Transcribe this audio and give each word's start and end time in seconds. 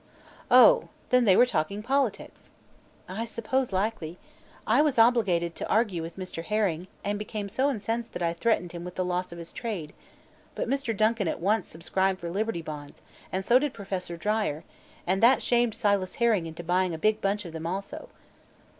"Oh; 0.49 0.89
then 1.11 1.25
they 1.25 1.37
were 1.37 1.45
talking 1.45 1.83
politics." 1.83 2.49
"I 3.07 3.23
suppose 3.23 3.71
likely. 3.71 4.17
I 4.65 4.81
was 4.81 4.97
obliged 4.97 5.53
to 5.55 5.69
argue 5.69 6.01
with 6.01 6.17
Mr. 6.17 6.43
Herring 6.43 6.87
and 7.03 7.19
became 7.19 7.47
so 7.47 7.69
incensed 7.69 8.13
that 8.13 8.23
I 8.23 8.33
threatened 8.33 8.71
him 8.71 8.83
with 8.83 8.95
the 8.95 9.05
loss 9.05 9.31
of 9.31 9.37
his 9.37 9.53
trade. 9.53 9.93
But 10.55 10.67
Mr. 10.67 10.97
Duncan 10.97 11.27
at 11.27 11.39
once 11.39 11.67
subscribed 11.67 12.19
for 12.19 12.31
Liberty 12.31 12.63
Bonds, 12.63 13.03
and 13.31 13.45
so 13.45 13.59
did 13.59 13.75
Professor 13.75 14.17
Dyer, 14.17 14.63
and 15.05 15.21
that 15.21 15.43
shamed 15.43 15.75
Silas 15.75 16.15
Herring 16.15 16.47
into 16.47 16.63
buying 16.63 16.95
a 16.95 16.97
big 16.97 17.21
bunch 17.21 17.45
of 17.45 17.53
them 17.53 17.67
also." 17.67 18.09